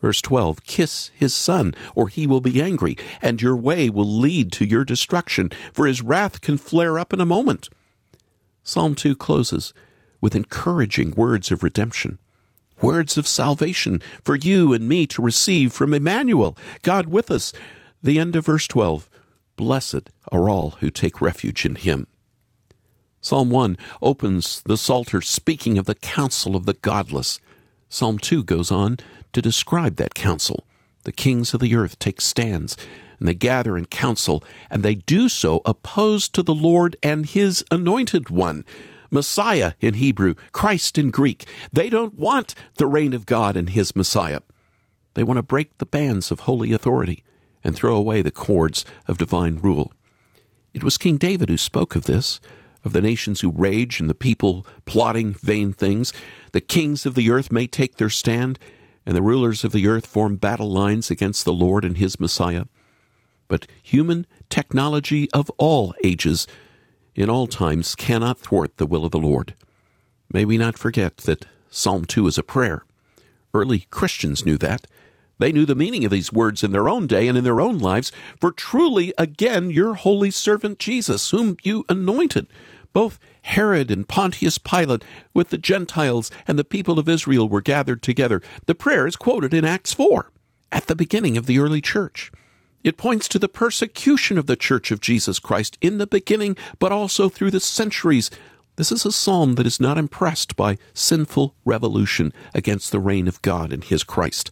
Verse 0.00 0.20
12 0.20 0.64
Kiss 0.64 1.10
his 1.14 1.32
son, 1.32 1.74
or 1.94 2.08
he 2.08 2.26
will 2.26 2.40
be 2.40 2.60
angry, 2.60 2.96
and 3.20 3.40
your 3.40 3.56
way 3.56 3.88
will 3.88 4.04
lead 4.04 4.50
to 4.52 4.64
your 4.64 4.84
destruction, 4.84 5.50
for 5.72 5.86
his 5.86 6.02
wrath 6.02 6.40
can 6.40 6.58
flare 6.58 6.98
up 6.98 7.12
in 7.12 7.20
a 7.20 7.26
moment. 7.26 7.68
Psalm 8.64 8.94
2 8.94 9.14
closes 9.16 9.72
with 10.20 10.34
encouraging 10.34 11.12
words 11.12 11.50
of 11.50 11.62
redemption, 11.62 12.18
words 12.82 13.16
of 13.16 13.26
salvation 13.26 14.02
for 14.24 14.36
you 14.36 14.72
and 14.72 14.88
me 14.88 15.06
to 15.06 15.22
receive 15.22 15.72
from 15.72 15.94
Emmanuel, 15.94 16.56
God 16.82 17.06
with 17.06 17.30
us. 17.30 17.52
The 18.02 18.18
end 18.18 18.36
of 18.36 18.46
verse 18.46 18.66
12 18.66 19.08
Blessed 19.56 20.10
are 20.30 20.48
all 20.48 20.70
who 20.80 20.90
take 20.90 21.20
refuge 21.20 21.64
in 21.64 21.76
him. 21.76 22.06
Psalm 23.20 23.50
1 23.50 23.76
opens 24.00 24.62
the 24.62 24.76
Psalter 24.76 25.20
speaking 25.20 25.78
of 25.78 25.86
the 25.86 25.94
counsel 25.94 26.56
of 26.56 26.66
the 26.66 26.74
godless. 26.74 27.38
Psalm 27.88 28.18
2 28.18 28.42
goes 28.42 28.72
on 28.72 28.98
to 29.32 29.40
describe 29.40 29.96
that 29.96 30.14
counsel. 30.14 30.66
The 31.04 31.12
kings 31.12 31.54
of 31.54 31.60
the 31.60 31.74
earth 31.76 31.98
take 31.98 32.20
stands 32.20 32.76
and 33.22 33.28
they 33.28 33.34
gather 33.34 33.78
in 33.78 33.84
council, 33.84 34.42
and 34.68 34.82
they 34.82 34.96
do 34.96 35.28
so 35.28 35.62
opposed 35.64 36.34
to 36.34 36.42
the 36.42 36.56
Lord 36.56 36.96
and 37.04 37.24
his 37.24 37.64
anointed 37.70 38.30
one. 38.30 38.64
Messiah 39.12 39.74
in 39.80 39.94
Hebrew, 39.94 40.34
Christ 40.52 40.98
in 40.98 41.10
Greek. 41.10 41.46
They 41.72 41.90
don't 41.90 42.18
want 42.18 42.54
the 42.76 42.86
reign 42.86 43.12
of 43.12 43.26
God 43.26 43.56
and 43.56 43.70
his 43.70 43.94
Messiah. 43.94 44.40
They 45.14 45.22
want 45.22 45.36
to 45.36 45.42
break 45.42 45.76
the 45.78 45.86
bands 45.86 46.30
of 46.30 46.40
holy 46.40 46.72
authority 46.72 47.22
and 47.62 47.76
throw 47.76 47.94
away 47.94 48.22
the 48.22 48.30
cords 48.30 48.84
of 49.06 49.18
divine 49.18 49.58
rule. 49.58 49.92
It 50.72 50.82
was 50.82 50.98
King 50.98 51.18
David 51.18 51.50
who 51.50 51.58
spoke 51.58 51.94
of 51.94 52.04
this, 52.04 52.40
of 52.84 52.92
the 52.92 53.02
nations 53.02 53.42
who 53.42 53.50
rage 53.50 54.00
and 54.00 54.08
the 54.08 54.14
people 54.14 54.66
plotting 54.86 55.34
vain 55.34 55.72
things. 55.72 56.12
The 56.52 56.60
kings 56.62 57.04
of 57.04 57.14
the 57.14 57.30
earth 57.30 57.52
may 57.52 57.66
take 57.66 57.96
their 57.96 58.10
stand, 58.10 58.58
and 59.04 59.14
the 59.14 59.22
rulers 59.22 59.62
of 59.62 59.72
the 59.72 59.86
earth 59.86 60.06
form 60.06 60.36
battle 60.36 60.70
lines 60.70 61.10
against 61.10 61.44
the 61.44 61.52
Lord 61.52 61.84
and 61.84 61.98
his 61.98 62.18
Messiah 62.18 62.64
but 63.52 63.66
human 63.82 64.26
technology 64.48 65.30
of 65.32 65.50
all 65.58 65.94
ages 66.02 66.46
in 67.14 67.28
all 67.28 67.46
times 67.46 67.94
cannot 67.94 68.38
thwart 68.38 68.76
the 68.76 68.86
will 68.86 69.04
of 69.04 69.12
the 69.12 69.18
Lord. 69.18 69.54
May 70.32 70.44
we 70.44 70.56
not 70.56 70.78
forget 70.78 71.18
that 71.18 71.46
Psalm 71.70 72.04
2 72.04 72.26
is 72.26 72.38
a 72.38 72.42
prayer. 72.42 72.84
Early 73.54 73.86
Christians 73.90 74.46
knew 74.46 74.56
that. 74.58 74.86
They 75.38 75.52
knew 75.52 75.66
the 75.66 75.74
meaning 75.74 76.04
of 76.04 76.10
these 76.10 76.32
words 76.32 76.62
in 76.62 76.70
their 76.70 76.88
own 76.88 77.06
day 77.06 77.28
and 77.28 77.36
in 77.36 77.44
their 77.44 77.60
own 77.60 77.78
lives. 77.78 78.12
For 78.40 78.52
truly, 78.52 79.12
again, 79.18 79.70
your 79.70 79.94
holy 79.94 80.30
servant 80.30 80.78
Jesus, 80.78 81.30
whom 81.30 81.56
you 81.62 81.84
anointed, 81.88 82.46
both 82.92 83.18
Herod 83.42 83.90
and 83.90 84.08
Pontius 84.08 84.58
Pilate, 84.58 85.04
with 85.34 85.50
the 85.50 85.58
Gentiles 85.58 86.30
and 86.46 86.58
the 86.58 86.64
people 86.64 86.98
of 86.98 87.08
Israel, 87.08 87.48
were 87.48 87.60
gathered 87.60 88.02
together. 88.02 88.40
The 88.66 88.74
prayer 88.74 89.06
is 89.06 89.16
quoted 89.16 89.52
in 89.52 89.64
Acts 89.64 89.92
4, 89.92 90.30
at 90.70 90.86
the 90.86 90.94
beginning 90.94 91.36
of 91.36 91.46
the 91.46 91.58
early 91.58 91.80
church. 91.80 92.30
It 92.84 92.96
points 92.96 93.28
to 93.28 93.38
the 93.38 93.48
persecution 93.48 94.38
of 94.38 94.46
the 94.46 94.56
Church 94.56 94.90
of 94.90 95.00
Jesus 95.00 95.38
Christ 95.38 95.78
in 95.80 95.98
the 95.98 96.06
beginning, 96.06 96.56
but 96.78 96.92
also 96.92 97.28
through 97.28 97.52
the 97.52 97.60
centuries. 97.60 98.30
This 98.76 98.90
is 98.90 99.06
a 99.06 99.12
psalm 99.12 99.54
that 99.54 99.66
is 99.66 99.80
not 99.80 99.98
impressed 99.98 100.56
by 100.56 100.78
sinful 100.94 101.54
revolution 101.64 102.32
against 102.54 102.90
the 102.90 103.00
reign 103.00 103.28
of 103.28 103.42
God 103.42 103.72
and 103.72 103.84
His 103.84 104.02
Christ. 104.02 104.50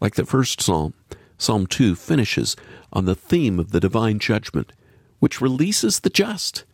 Like 0.00 0.16
the 0.16 0.26
first 0.26 0.60
psalm, 0.60 0.94
Psalm 1.38 1.66
2 1.66 1.94
finishes 1.94 2.56
on 2.92 3.04
the 3.04 3.14
theme 3.14 3.58
of 3.58 3.70
the 3.70 3.80
divine 3.80 4.18
judgment, 4.18 4.72
which 5.18 5.40
releases 5.40 6.00
the 6.00 6.10
just 6.10 6.64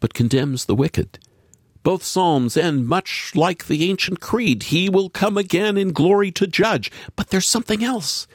but 0.00 0.14
condemns 0.14 0.66
the 0.66 0.74
wicked. 0.74 1.18
Both 1.82 2.02
psalms 2.02 2.56
end 2.56 2.86
much 2.86 3.32
like 3.34 3.66
the 3.66 3.88
ancient 3.88 4.20
creed 4.20 4.64
He 4.64 4.88
will 4.88 5.08
come 5.08 5.36
again 5.36 5.76
in 5.76 5.92
glory 5.92 6.30
to 6.32 6.46
judge. 6.46 6.90
But 7.14 7.28
there's 7.28 7.48
something 7.48 7.84
else. 7.84 8.26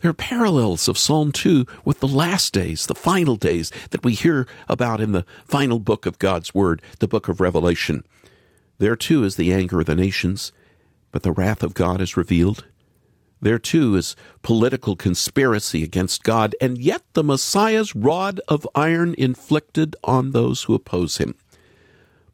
There 0.00 0.10
are 0.10 0.14
parallels 0.14 0.88
of 0.88 0.98
Psalm 0.98 1.32
2 1.32 1.64
with 1.84 2.00
the 2.00 2.08
last 2.08 2.52
days, 2.52 2.84
the 2.84 2.94
final 2.94 3.36
days 3.36 3.72
that 3.90 4.04
we 4.04 4.12
hear 4.12 4.46
about 4.68 5.00
in 5.00 5.12
the 5.12 5.24
final 5.46 5.78
book 5.78 6.04
of 6.04 6.18
God's 6.18 6.54
Word, 6.54 6.82
the 6.98 7.08
book 7.08 7.28
of 7.28 7.40
Revelation. 7.40 8.04
There 8.78 8.96
too 8.96 9.24
is 9.24 9.36
the 9.36 9.54
anger 9.54 9.80
of 9.80 9.86
the 9.86 9.94
nations, 9.94 10.52
but 11.12 11.22
the 11.22 11.32
wrath 11.32 11.62
of 11.62 11.72
God 11.72 12.02
is 12.02 12.16
revealed. 12.16 12.66
There 13.40 13.58
too 13.58 13.96
is 13.96 14.16
political 14.42 14.96
conspiracy 14.96 15.82
against 15.82 16.22
God, 16.22 16.54
and 16.60 16.76
yet 16.76 17.02
the 17.14 17.24
Messiah's 17.24 17.96
rod 17.96 18.38
of 18.48 18.68
iron 18.74 19.14
inflicted 19.16 19.96
on 20.04 20.32
those 20.32 20.64
who 20.64 20.74
oppose 20.74 21.16
him. 21.16 21.34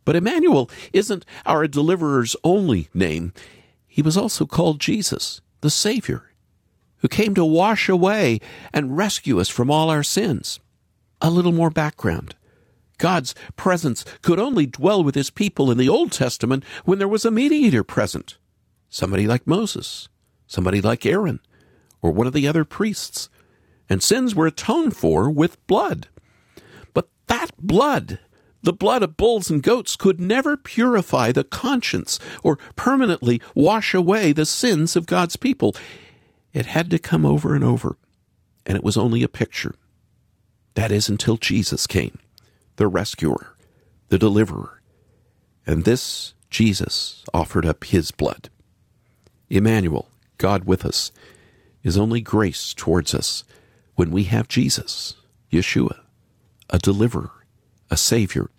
But 0.05 0.17
Emmanuel 0.17 0.69
isn't 0.93 1.25
our 1.47 1.69
deliverer's 1.69 2.35
only 2.43 2.89
name. 2.93 3.33
He 3.87 4.03
was 4.03 4.17
also 4.17 4.47
called 4.47 4.81
Jesus, 4.81 5.41
the 5.61 5.71
Savior, 5.71 6.32
who 7.03 7.09
came 7.09 7.35
to 7.35 7.45
wash 7.45 7.89
away 7.89 8.41
and 8.73 8.97
rescue 8.97 9.39
us 9.39 9.51
from 9.51 9.71
all 9.71 9.91
our 9.91 10.03
sins. 10.03 10.59
A 11.21 11.31
little 11.31 11.53
more 11.53 11.71
background. 11.71 12.35
God's 12.99 13.35
presence 13.57 14.05
could 14.23 14.39
only 14.39 14.65
dwell 14.67 15.05
with 15.05 15.15
his 15.15 15.31
people 15.31 15.71
in 15.71 15.79
the 15.79 15.89
Old 15.89 16.13
Testament 16.13 16.65
when 16.85 16.99
there 16.99 17.09
was 17.09 17.25
a 17.25 17.31
mediator 17.31 17.85
present, 17.85 18.39
somebody 18.89 19.27
like 19.27 19.47
Moses 19.47 20.09
somebody 20.53 20.83
like 20.83 21.07
Aaron, 21.07 21.41
or 22.03 22.11
one 22.13 22.27
of 22.27 22.35
the 22.35 22.47
other 22.47 22.65
priests, 22.65 23.31
and 23.89 24.03
sins 24.03 24.35
were 24.35 24.47
atoned 24.47 24.95
for 24.95 25.31
with 25.31 25.67
blood. 25.67 26.09
But 26.93 27.09
that 27.27 27.51
blood, 27.59 28.19
the 28.63 28.73
blood 28.73 29.03
of 29.03 29.17
bulls 29.17 29.51
and 29.51 29.63
goats, 29.63 29.97
could 29.97 30.21
never 30.21 30.57
purify 30.59 31.33
the 31.33 31.45
conscience 31.45 32.19
or 32.43 32.59
permanently 32.77 33.41
wash 33.55 33.95
away 33.95 34.33
the 34.33 34.45
sins 34.45 34.95
of 34.95 35.07
God's 35.07 35.37
people. 35.37 35.75
It 36.53 36.67
had 36.67 36.91
to 36.91 36.99
come 36.99 37.25
over 37.25 37.55
and 37.55 37.65
over, 37.65 37.97
and 38.67 38.77
it 38.77 38.85
was 38.85 38.97
only 38.97 39.23
a 39.23 39.29
picture. 39.29 39.75
That 40.75 40.93
is 40.93 41.09
until 41.09 41.37
Jesus 41.37 41.87
came, 41.87 42.19
the 42.77 42.87
rescuer, 42.87 43.57
the 44.09 44.19
deliverer. 44.19 44.81
And 45.67 45.85
this 45.85 46.35
Jesus 46.51 47.25
offered 47.33 47.65
up 47.65 47.85
his 47.85 48.11
blood. 48.11 48.51
Emmanuel, 49.49 50.09
God 50.39 50.65
with 50.65 50.85
us, 50.85 51.13
is 51.83 51.97
only 51.97 52.21
grace 52.21 52.75
towards 52.75 53.15
us 53.15 53.45
when 53.95 54.11
we 54.11 54.25
have 54.25 54.49
Jesus, 54.49 55.15
Yeshua, 55.51 56.01
a 56.71 56.79
deliverer, 56.79 57.47
a 57.91 57.97
Savior. 57.97 58.51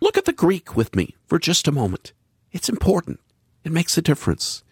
Look 0.00 0.16
at 0.16 0.24
the 0.24 0.32
Greek 0.32 0.76
with 0.76 0.94
me 0.94 1.16
for 1.26 1.38
just 1.38 1.68
a 1.68 1.72
moment. 1.72 2.12
It's 2.52 2.68
important. 2.68 3.20
It 3.64 3.72
makes 3.72 3.98
a 3.98 4.02
difference. 4.02 4.62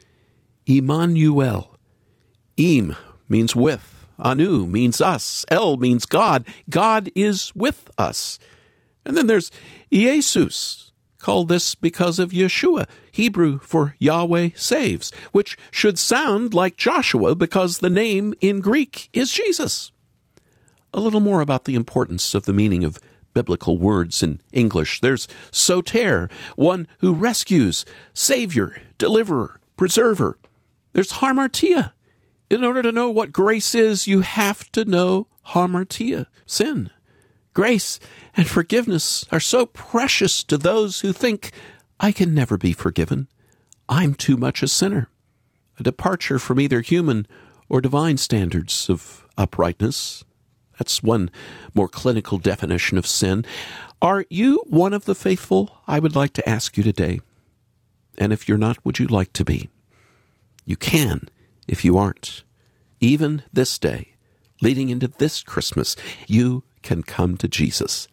Emmanuel. 0.66 1.75
Im 2.56 2.96
means 3.28 3.54
with. 3.54 4.06
Anu 4.18 4.66
means 4.66 5.00
us. 5.00 5.44
El 5.48 5.76
means 5.76 6.06
God. 6.06 6.46
God 6.70 7.10
is 7.14 7.54
with 7.54 7.90
us. 7.98 8.38
And 9.04 9.16
then 9.16 9.26
there's 9.26 9.50
Jesus, 9.92 10.90
called 11.18 11.48
this 11.48 11.75
because 11.75 12.18
of 12.18 12.30
Yeshua, 12.30 12.88
Hebrew 13.12 13.58
for 13.58 13.94
Yahweh 13.98 14.50
saves, 14.54 15.12
which 15.32 15.56
should 15.70 15.98
sound 15.98 16.54
like 16.54 16.76
Joshua 16.76 17.34
because 17.34 17.78
the 17.78 17.90
name 17.90 18.34
in 18.40 18.60
Greek 18.60 19.08
is 19.12 19.32
Jesus. 19.32 19.92
A 20.92 21.00
little 21.00 21.20
more 21.20 21.40
about 21.40 21.64
the 21.64 21.75
importance 21.75 22.34
of 22.34 22.46
the 22.46 22.52
meaning 22.52 22.84
of 22.84 22.98
biblical 23.34 23.76
words 23.76 24.22
in 24.22 24.40
English. 24.50 25.00
There's 25.00 25.28
soter, 25.50 26.30
one 26.56 26.88
who 27.00 27.12
rescues, 27.12 27.84
savior, 28.14 28.80
deliverer, 28.96 29.60
preserver. 29.76 30.38
There's 30.94 31.12
hamartia. 31.12 31.92
In 32.48 32.62
order 32.62 32.82
to 32.82 32.92
know 32.92 33.10
what 33.10 33.32
grace 33.32 33.74
is, 33.74 34.06
you 34.06 34.21
have 34.21 34.71
to 34.73 34.84
know 34.84 35.26
hamartia, 35.49 36.26
sin. 36.47 36.90
Grace 37.54 37.99
and 38.36 38.47
forgiveness 38.47 39.25
are 39.32 39.40
so 39.40 39.66
precious 39.66 40.44
to 40.44 40.56
those 40.56 41.00
who 41.00 41.12
think, 41.12 41.50
I 41.99 42.12
can 42.12 42.34
never 42.34 42.56
be 42.56 42.73
forgiven. 42.73 43.28
I'm 43.88 44.14
too 44.14 44.36
much 44.36 44.62
a 44.62 44.68
sinner. 44.68 45.08
A 45.78 45.82
departure 45.82 46.38
from 46.38 46.60
either 46.60 46.82
human 46.82 47.26
or 47.68 47.80
divine 47.80 48.16
standards 48.16 48.88
of 48.88 49.26
uprightness. 49.36 50.25
That's 50.78 51.02
one 51.02 51.30
more 51.75 51.88
clinical 51.88 52.38
definition 52.38 52.99
of 52.99 53.06
sin. 53.06 53.44
Are 54.00 54.25
you 54.28 54.62
one 54.66 54.92
of 54.92 55.04
the 55.06 55.14
faithful? 55.14 55.78
I 55.88 55.99
would 55.99 56.14
like 56.14 56.34
to 56.34 56.49
ask 56.49 56.76
you 56.76 56.82
today. 56.82 57.21
And 58.18 58.32
if 58.32 58.49
you're 58.49 58.58
not, 58.58 58.84
would 58.84 58.99
you 58.99 59.06
like 59.06 59.32
to 59.34 59.44
be? 59.44 59.68
You 60.64 60.76
can 60.76 61.28
if 61.66 61.84
you 61.84 61.98
aren't. 61.98 62.44
Even 63.00 63.42
this 63.52 63.78
day, 63.78 64.14
leading 64.60 64.88
into 64.88 65.08
this 65.08 65.42
Christmas, 65.42 65.96
you 66.26 66.64
can 66.82 67.02
come 67.02 67.36
to 67.36 67.48
Jesus. 67.48 68.08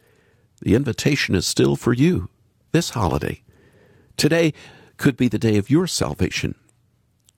The 0.62 0.76
invitation 0.76 1.36
is 1.36 1.46
still 1.46 1.76
for 1.76 1.94
you 1.94 2.30
this 2.72 2.92
holiday. 2.92 3.44
Today 4.18 4.54
could 4.98 5.16
be 5.16 5.28
the 5.28 5.40
day 5.40 5.58
of 5.58 5.70
your 5.70 5.88
salvation. 5.88 6.56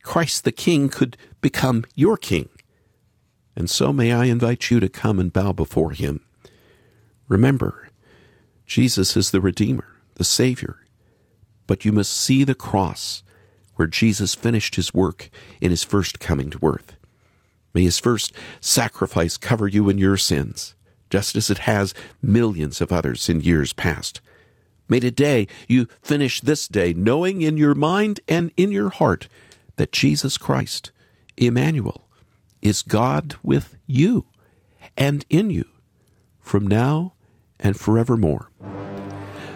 Christ 0.03 0.43
the 0.43 0.51
King 0.51 0.89
could 0.89 1.17
become 1.41 1.85
your 1.95 2.17
King. 2.17 2.49
And 3.55 3.69
so 3.69 3.93
may 3.93 4.11
I 4.11 4.25
invite 4.25 4.69
you 4.69 4.79
to 4.79 4.89
come 4.89 5.19
and 5.19 5.31
bow 5.31 5.51
before 5.51 5.91
him. 5.91 6.25
Remember, 7.27 7.89
Jesus 8.65 9.15
is 9.15 9.31
the 9.31 9.41
Redeemer, 9.41 9.87
the 10.15 10.23
Savior. 10.23 10.77
But 11.67 11.85
you 11.85 11.91
must 11.91 12.11
see 12.11 12.43
the 12.43 12.55
cross 12.55 13.23
where 13.75 13.87
Jesus 13.87 14.35
finished 14.35 14.75
his 14.75 14.93
work 14.93 15.29
in 15.61 15.69
his 15.69 15.83
first 15.83 16.19
coming 16.19 16.49
to 16.49 16.59
earth. 16.63 16.95
May 17.73 17.83
his 17.83 17.99
first 17.99 18.33
sacrifice 18.61 19.37
cover 19.37 19.67
you 19.67 19.89
in 19.89 19.97
your 19.97 20.17
sins 20.17 20.75
just 21.09 21.35
as 21.35 21.49
it 21.49 21.59
has 21.59 21.93
millions 22.21 22.81
of 22.81 22.91
others 22.91 23.29
in 23.29 23.41
years 23.41 23.73
past. 23.73 24.21
May 24.89 24.99
today 24.99 25.47
you 25.67 25.87
finish 26.01 26.41
this 26.41 26.67
day 26.67 26.93
knowing 26.93 27.41
in 27.41 27.57
your 27.57 27.75
mind 27.75 28.19
and 28.27 28.51
in 28.57 28.71
your 28.71 28.89
heart 28.89 29.27
that 29.77 29.91
Jesus 29.91 30.37
Christ, 30.37 30.91
Emmanuel, 31.37 32.07
is 32.61 32.81
God 32.81 33.35
with 33.43 33.77
you 33.87 34.25
and 34.97 35.25
in 35.29 35.49
you 35.49 35.65
from 36.39 36.67
now 36.67 37.13
and 37.59 37.79
forevermore. 37.79 38.49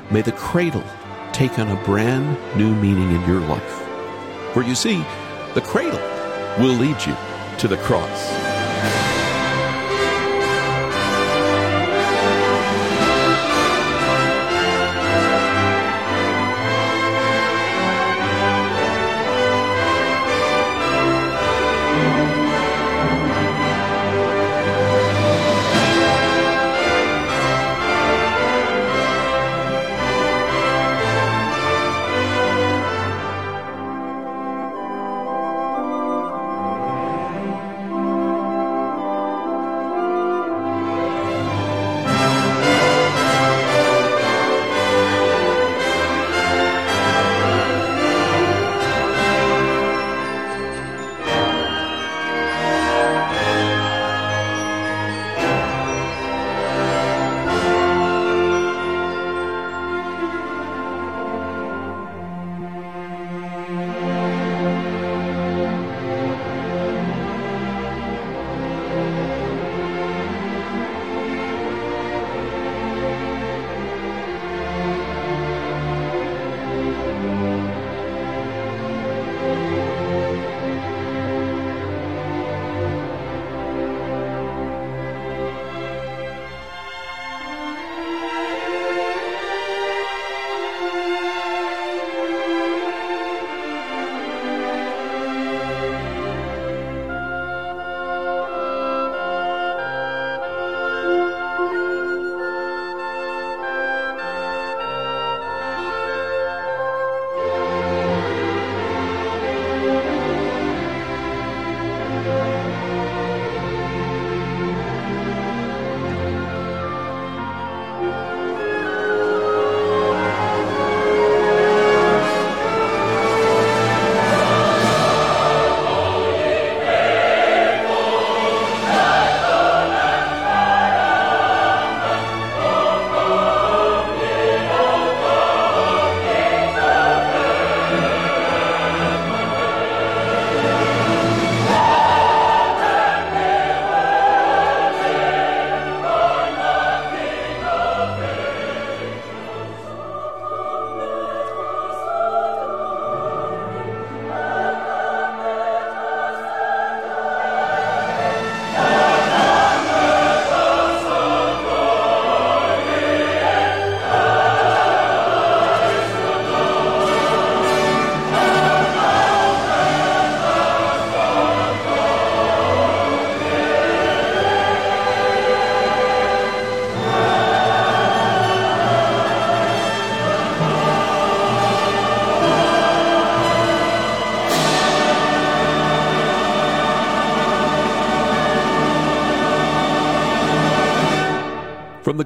May 0.10 0.22
the 0.22 0.32
cradle 0.32 0.84
take 1.32 1.60
on 1.60 1.68
a 1.68 1.84
brand 1.84 2.38
new 2.58 2.74
meaning 2.76 3.12
in 3.12 3.28
your 3.28 3.42
life. 3.42 3.89
For 4.54 4.64
you 4.64 4.74
see, 4.74 4.98
the 5.54 5.62
cradle 5.62 6.00
will 6.58 6.74
lead 6.74 6.98
you 7.06 7.16
to 7.60 7.68
the 7.68 7.78
cross. 7.78 9.09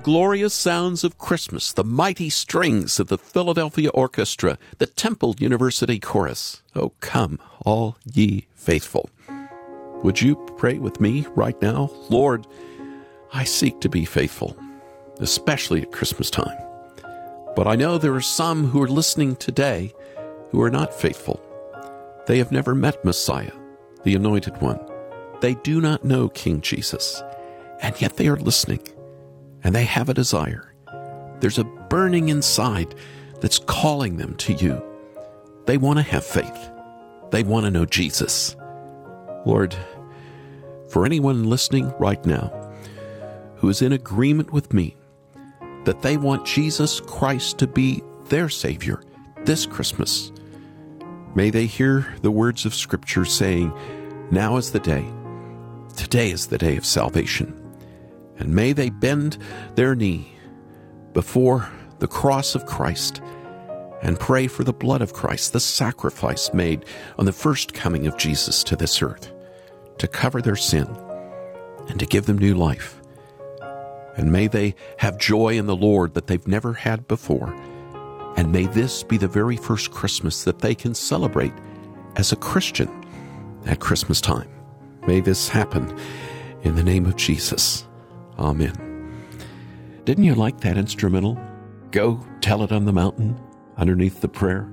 Glorious 0.04 0.54
sounds 0.54 1.06
of 1.06 1.18
Christmas, 1.18 1.72
the 1.72 1.84
mighty 1.84 2.30
strings 2.30 3.00
of 3.00 3.08
the 3.08 3.18
Philadelphia 3.18 3.90
Orchestra, 3.92 4.58
the 4.78 4.86
Temple 4.86 5.34
University 5.40 5.98
Chorus. 5.98 6.62
Oh, 6.76 6.92
come, 7.00 7.40
all 7.66 7.96
ye 8.04 8.46
faithful. 8.54 9.10
Would 10.04 10.22
you 10.22 10.36
pray 10.58 10.78
with 10.78 11.00
me 11.00 11.26
right 11.36 11.60
now? 11.62 11.90
Lord, 12.10 12.46
I 13.32 13.46
seek 13.46 13.80
to 13.80 13.88
be 13.88 14.04
faithful, 14.04 14.58
especially 15.20 15.82
at 15.82 15.94
Christmas 15.94 16.30
time. 16.30 16.58
But 17.56 17.68
I 17.68 17.78
know 17.78 17.98
there 17.98 18.16
are 18.16 18.22
some 18.22 18.68
who 18.68 18.82
are 18.82 18.90
listening 18.90 19.38
today 19.38 19.94
who 20.52 20.62
are 20.62 20.72
not 20.72 20.94
faithful. 20.94 21.42
They 22.28 22.40
have 22.40 22.52
never 22.52 22.76
met 22.76 23.06
Messiah, 23.06 23.54
the 24.04 24.16
Anointed 24.16 24.62
One. 24.62 24.80
They 25.40 25.56
do 25.56 25.80
not 25.80 26.04
know 26.04 26.28
King 26.28 26.60
Jesus, 26.60 27.24
and 27.82 28.00
yet 28.02 28.18
they 28.18 28.28
are 28.28 28.36
listening 28.36 28.82
and 29.64 29.74
they 29.74 29.86
have 29.86 30.10
a 30.10 30.14
desire. 30.14 30.74
There's 31.40 31.60
a 31.60 31.64
burning 31.64 32.30
inside 32.30 32.96
that's 33.42 33.60
calling 33.60 34.18
them 34.18 34.36
to 34.36 34.54
you. 34.54 34.82
They 35.66 35.78
want 35.78 36.00
to 36.00 36.04
have 36.04 36.26
faith. 36.26 36.72
They 37.32 37.44
want 37.44 37.66
to 37.66 37.72
know 37.72 37.86
Jesus. 37.86 38.56
Lord, 39.46 39.76
for 40.90 41.06
anyone 41.06 41.50
listening 41.50 41.94
right 42.00 42.24
now 42.26 42.50
who 43.56 43.70
is 43.70 43.82
in 43.82 43.94
agreement 43.94 44.52
with 44.52 44.74
me 44.74 44.96
that 45.86 46.02
they 46.02 46.18
want 46.18 46.46
Jesus 46.46 47.00
Christ 47.02 47.58
to 47.58 47.68
be 47.68 48.02
their 48.26 48.50
Savior 48.50 49.02
this 49.46 49.66
Christmas, 49.66 50.32
may 51.36 51.50
they 51.50 51.66
hear 51.66 52.14
the 52.22 52.32
words 52.32 52.66
of 52.66 52.74
Scripture 52.74 53.26
saying, 53.26 53.74
Now 54.32 54.58
is 54.58 54.72
the 54.72 54.80
day. 54.80 55.06
Today 55.96 56.32
is 56.32 56.48
the 56.48 56.58
day 56.58 56.78
of 56.78 56.86
salvation 56.86 57.63
and 58.44 58.54
may 58.54 58.74
they 58.74 58.90
bend 58.90 59.38
their 59.76 59.96
knee 59.96 60.36
before 61.14 61.72
the 62.00 62.08
cross 62.08 62.56
of 62.56 62.66
Christ 62.66 63.22
and 64.02 64.20
pray 64.20 64.48
for 64.48 64.66
the 64.66 64.74
blood 64.74 65.02
of 65.02 65.14
Christ, 65.14 65.54
the 65.54 65.62
sacrifice 65.62 66.54
made 66.54 66.84
on 67.18 67.24
the 67.26 67.32
first 67.32 67.74
coming 67.74 68.06
of 68.06 68.18
Jesus 68.18 68.62
to 68.66 68.76
this 68.76 69.02
earth, 69.02 69.32
to 69.98 70.10
cover 70.10 70.42
their 70.42 70.58
sin 70.58 70.86
and 71.88 71.98
to 72.00 72.06
give 72.06 72.26
them 72.26 72.38
new 72.38 72.54
life. 72.54 73.02
And 74.18 74.30
may 74.30 74.48
they 74.48 74.76
have 74.98 75.18
joy 75.18 75.58
in 75.58 75.66
the 75.66 75.76
Lord 75.76 76.14
that 76.14 76.28
they've 76.28 76.46
never 76.46 76.74
had 76.74 77.08
before. 77.08 77.56
And 78.36 78.52
may 78.52 78.68
this 78.68 79.04
be 79.04 79.16
the 79.18 79.28
very 79.30 79.56
first 79.56 79.92
Christmas 79.92 80.44
that 80.44 80.60
they 80.60 80.76
can 80.76 80.94
celebrate 80.94 81.54
as 82.18 82.34
a 82.34 82.38
Christian 82.38 82.90
at 83.66 83.80
Christmas 83.80 84.20
time. 84.20 84.50
May 85.08 85.22
this 85.22 85.48
happen 85.48 85.98
in 86.64 86.76
the 86.76 86.84
name 86.84 87.06
of 87.06 87.16
Jesus. 87.16 87.88
Amen. 88.40 88.74
Didn't 90.06 90.24
you 90.24 90.36
like 90.36 90.62
that 90.62 90.78
instrumental? 90.78 91.40
Go 91.92 92.26
tell 92.42 92.64
it 92.64 92.72
on 92.72 92.86
the 92.86 92.94
mountain 92.94 93.40
underneath 93.78 94.22
the 94.22 94.28
prayer. 94.28 94.70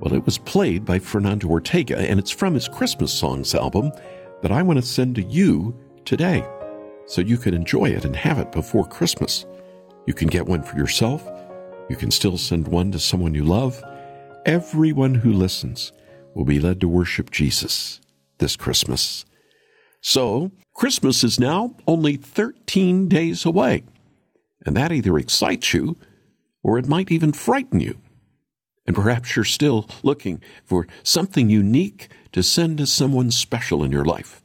Well, 0.00 0.14
it 0.14 0.24
was 0.24 0.38
played 0.38 0.84
by 0.84 0.98
Fernando 0.98 1.48
Ortega, 1.48 1.98
and 1.98 2.18
it's 2.18 2.30
from 2.30 2.54
his 2.54 2.68
Christmas 2.68 3.12
Songs 3.12 3.54
album 3.54 3.92
that 4.42 4.52
I 4.52 4.62
want 4.62 4.78
to 4.78 4.86
send 4.86 5.16
to 5.16 5.22
you 5.22 5.76
today 6.04 6.46
so 7.06 7.20
you 7.20 7.36
can 7.36 7.54
enjoy 7.54 7.86
it 7.86 8.04
and 8.04 8.14
have 8.14 8.38
it 8.38 8.52
before 8.52 8.86
Christmas. 8.86 9.44
You 10.06 10.14
can 10.14 10.28
get 10.28 10.46
one 10.46 10.62
for 10.62 10.76
yourself. 10.76 11.28
You 11.88 11.96
can 11.96 12.10
still 12.10 12.38
send 12.38 12.68
one 12.68 12.92
to 12.92 12.98
someone 12.98 13.34
you 13.34 13.44
love. 13.44 13.82
Everyone 14.46 15.14
who 15.14 15.32
listens 15.32 15.92
will 16.34 16.44
be 16.44 16.60
led 16.60 16.80
to 16.80 16.88
worship 16.88 17.30
Jesus 17.30 18.00
this 18.38 18.56
Christmas. 18.56 19.24
So, 20.00 20.52
Christmas 20.74 21.24
is 21.24 21.40
now 21.40 21.74
only 21.86 22.16
13 22.16 23.08
days 23.08 23.44
away. 23.44 23.84
And 24.64 24.76
that 24.76 24.92
either 24.92 25.18
excites 25.18 25.74
you 25.74 25.96
or 26.62 26.78
it 26.78 26.88
might 26.88 27.10
even 27.10 27.32
frighten 27.32 27.80
you. 27.80 27.98
And 28.86 28.94
perhaps 28.94 29.36
you're 29.36 29.44
still 29.44 29.88
looking 30.02 30.40
for 30.64 30.86
something 31.02 31.50
unique 31.50 32.08
to 32.32 32.42
send 32.42 32.78
to 32.78 32.86
someone 32.86 33.30
special 33.30 33.82
in 33.84 33.92
your 33.92 34.04
life. 34.04 34.42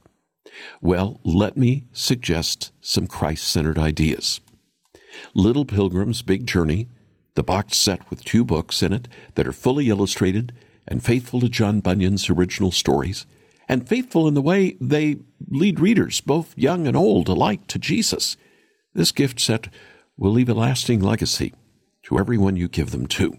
Well, 0.82 1.20
let 1.24 1.58
me 1.58 1.86
suggest 1.94 2.72
some 2.82 3.08
Christ 3.08 3.48
centered 3.48 3.78
ideas. 3.78 4.42
Little 5.34 5.66
Pilgrim's 5.66 6.22
Big 6.22 6.46
Journey, 6.46 6.88
the 7.36 7.44
box 7.44 7.78
set 7.78 8.10
with 8.10 8.24
two 8.24 8.44
books 8.44 8.84
in 8.84 8.94
it 8.94 9.08
that 9.36 9.48
are 9.48 9.54
fully 9.54 9.90
illustrated 9.90 10.54
and 10.88 11.04
faithful 11.04 11.40
to 11.40 11.50
John 11.50 11.80
Bunyan's 11.80 12.30
original 12.30 12.72
stories, 12.72 13.26
and 13.68 13.88
faithful 13.88 14.28
in 14.28 14.34
the 14.34 14.42
way 14.42 14.78
they 14.80 15.18
lead 15.50 15.80
readers, 15.80 16.22
both 16.22 16.58
young 16.58 16.88
and 16.88 16.98
old, 16.98 17.28
alike 17.30 17.68
to 17.68 17.80
Jesus. 17.80 18.38
This 18.94 19.12
gift 19.12 19.40
set 19.40 19.70
will 20.18 20.32
leave 20.32 20.50
a 20.50 20.54
lasting 20.54 21.00
legacy 21.00 21.54
to 22.04 22.20
everyone 22.20 22.56
you 22.56 22.68
give 22.68 22.92
them 22.92 23.08
to. 23.08 23.38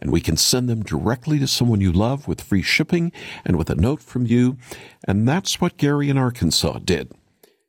And 0.00 0.12
we 0.12 0.20
can 0.20 0.36
send 0.36 0.68
them 0.68 0.82
directly 0.82 1.38
to 1.38 1.46
someone 1.46 1.80
you 1.80 1.92
love 1.92 2.28
with 2.28 2.42
free 2.42 2.62
shipping 2.62 3.12
and 3.44 3.56
with 3.56 3.70
a 3.70 3.74
note 3.74 4.02
from 4.02 4.26
you. 4.26 4.58
And 5.06 5.26
that's 5.26 5.60
what 5.60 5.78
Gary 5.78 6.10
in 6.10 6.18
Arkansas 6.18 6.78
did. 6.84 7.12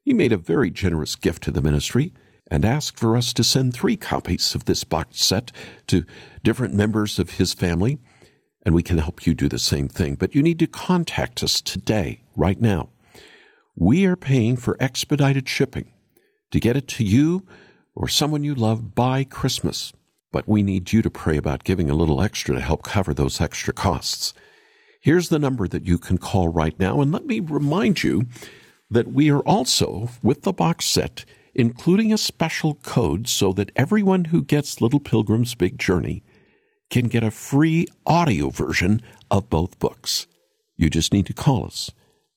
He 0.01 0.13
made 0.13 0.31
a 0.31 0.37
very 0.37 0.69
generous 0.69 1.15
gift 1.15 1.43
to 1.43 1.51
the 1.51 1.61
ministry 1.61 2.13
and 2.49 2.63
asked 2.63 2.99
for 2.99 3.17
us 3.17 3.33
to 3.33 3.43
send 3.43 3.73
three 3.73 3.97
copies 3.97 4.55
of 4.55 4.65
this 4.65 4.83
box 4.83 5.23
set 5.23 5.51
to 5.87 6.05
different 6.43 6.73
members 6.73 7.19
of 7.19 7.31
his 7.31 7.53
family 7.53 7.99
and 8.67 8.75
we 8.75 8.83
can 8.83 8.97
help 8.97 9.25
you 9.25 9.33
do 9.33 9.47
the 9.47 9.57
same 9.57 9.87
thing. 9.87 10.15
But 10.15 10.35
you 10.35 10.43
need 10.43 10.59
to 10.59 10.67
contact 10.67 11.41
us 11.41 11.61
today, 11.61 12.19
right 12.35 12.59
now. 12.59 12.89
We 13.77 14.05
are 14.05 14.17
paying 14.17 14.57
for 14.57 14.75
expedited 14.77 15.47
shipping 15.47 15.93
to 16.51 16.59
get 16.59 16.75
it 16.75 16.85
to 16.89 17.05
you 17.05 17.47
or 17.95 18.09
someone 18.09 18.43
you 18.43 18.53
love 18.53 18.93
by 18.93 19.23
Christmas. 19.23 19.93
But 20.33 20.49
we 20.49 20.63
need 20.63 20.91
you 20.91 21.01
to 21.01 21.09
pray 21.09 21.37
about 21.37 21.63
giving 21.63 21.89
a 21.89 21.95
little 21.95 22.21
extra 22.21 22.55
to 22.55 22.59
help 22.59 22.83
cover 22.83 23.13
those 23.13 23.39
extra 23.39 23.73
costs. 23.73 24.33
Here's 24.99 25.29
the 25.29 25.39
number 25.39 25.69
that 25.69 25.87
you 25.87 25.97
can 25.97 26.17
call 26.17 26.49
right 26.49 26.77
now. 26.77 26.99
And 26.99 27.09
let 27.09 27.25
me 27.25 27.39
remind 27.39 28.03
you 28.03 28.25
that 28.91 29.13
we 29.13 29.31
are 29.31 29.43
also, 29.43 30.09
with 30.21 30.41
the 30.41 30.51
box 30.51 30.87
set, 30.87 31.23
including 31.55 32.11
a 32.11 32.17
special 32.17 32.73
code 32.73 33.29
so 33.29 33.53
that 33.53 33.71
everyone 33.77 34.25
who 34.25 34.43
gets 34.43 34.81
Little 34.81 34.99
Pilgrim's 34.99 35.55
Big 35.55 35.79
Journey 35.79 36.21
can 36.89 37.07
get 37.07 37.23
a 37.23 37.31
free 37.31 37.87
audio 38.05 38.49
version 38.49 39.01
of 39.29 39.49
both 39.49 39.79
books. 39.79 40.27
You 40.75 40.89
just 40.89 41.13
need 41.13 41.25
to 41.27 41.33
call 41.33 41.65
us. 41.65 41.91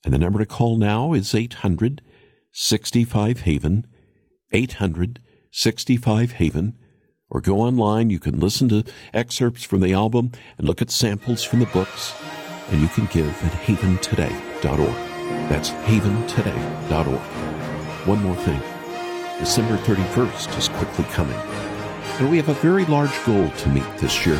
And 0.05 0.15
the 0.15 0.19
number 0.19 0.39
to 0.39 0.47
call 0.47 0.77
now 0.77 1.13
is 1.13 1.35
800 1.35 2.03
65 2.53 3.41
Haven, 3.41 3.87
800 4.53 5.21
65 5.53 6.33
Haven, 6.33 6.77
or 7.29 7.41
go 7.41 7.61
online. 7.61 8.11
You 8.11 8.19
can 8.19 8.41
listen 8.41 8.69
to 8.71 8.85
excerpts 9.15 9.63
from 9.63 9.81
the 9.81 9.93
album 9.93 10.33
and 10.59 10.67
look 10.67 10.83
at 10.83 10.91
samples 10.91 11.45
from 11.45 11.61
the 11.61 11.67
books, 11.67 12.15
and 12.71 12.81
you 12.81 12.89
can 12.89 13.07
give 13.07 13.29
at 13.45 13.53
haventoday.org. 13.53 14.95
That's 15.49 15.71
haventoday.org. 15.71 17.21
One 18.07 18.23
more 18.23 18.37
thing 18.37 18.61
December 19.39 19.77
31st 19.79 20.59
is 20.59 20.69
quickly 20.69 21.05
coming 21.05 21.70
and 22.21 22.31
we 22.31 22.37
have 22.37 22.51
a 22.51 22.55
very 22.55 22.85
large 22.85 23.25
goal 23.25 23.49
to 23.49 23.69
meet 23.71 23.97
this 23.97 24.27
year. 24.27 24.37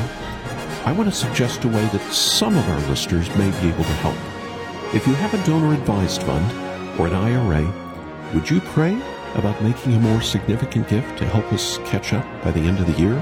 I 0.85 0.93
want 0.93 1.09
to 1.09 1.17
suggest 1.17 1.65
a 1.65 1.69
way 1.69 1.87
that 1.87 2.13
some 2.13 2.55
of 2.55 2.69
our 2.69 2.89
listeners 2.91 3.29
may 3.37 3.51
be 3.63 3.69
able 3.69 3.85
to 3.85 3.99
help. 4.05 4.95
If 4.95 5.07
you 5.07 5.15
have 5.15 5.33
a 5.33 5.47
donor 5.47 5.73
advised 5.73 6.23
fund 6.23 7.01
or 7.01 7.07
an 7.07 7.15
IRA, 7.15 7.65
would 8.35 8.51
you 8.51 8.61
pray 8.61 8.95
about 9.35 9.63
making 9.63 9.95
a 9.95 10.01
more 10.01 10.21
significant 10.21 10.89
gift 10.89 11.19
to 11.19 11.25
help 11.25 11.51
us 11.55 11.79
catch 11.87 12.13
up 12.13 12.27
by 12.45 12.51
the 12.51 12.61
end 12.61 12.81
of 12.81 12.87
the 12.87 13.01
year? 13.01 13.19